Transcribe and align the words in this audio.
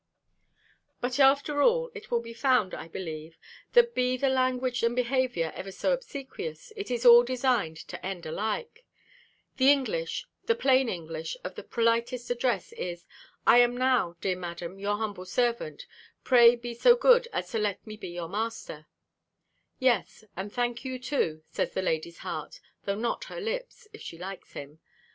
But 0.99 1.19
after 1.19 1.61
all, 1.61 1.91
it 1.93 2.09
will 2.09 2.21
be 2.23 2.33
found, 2.33 2.73
I 2.73 2.87
believe, 2.87 3.37
that 3.73 3.93
be 3.93 4.17
the 4.17 4.29
language 4.29 4.81
and 4.81 4.95
behaviour 4.95 5.51
ever 5.53 5.71
so 5.71 5.93
obsequious, 5.93 6.73
it 6.75 6.89
is 6.89 7.05
all 7.05 7.21
designed 7.21 7.77
to 7.87 8.03
end 8.03 8.25
alike 8.25 8.83
The 9.57 9.69
English, 9.69 10.25
the 10.47 10.55
plain 10.55 10.89
English, 10.89 11.37
of 11.43 11.53
the 11.53 11.61
politest 11.61 12.31
address, 12.31 12.71
is, 12.73 13.05
"I 13.45 13.59
am 13.59 13.77
now, 13.77 14.17
dear 14.21 14.35
Madam, 14.35 14.79
your 14.79 14.97
humble 14.97 15.25
servant: 15.25 15.85
pray 16.23 16.55
be 16.55 16.73
so 16.73 16.95
good 16.95 17.27
as 17.31 17.51
to 17.51 17.59
let 17.59 17.85
me 17.85 17.95
be 17.95 18.09
your 18.09 18.27
master," 18.27 18.87
"Yes, 19.77 20.23
and 20.35 20.51
thank 20.51 20.83
you 20.83 20.97
too," 20.97 21.43
says 21.45 21.75
the 21.75 21.83
lady's 21.83 22.17
heart, 22.25 22.59
though 22.85 22.95
not 22.95 23.25
her 23.25 23.39
lips, 23.39 23.87
if 23.93 24.01
she 24.01 24.17
likes 24.17 24.53
him. 24.53 24.79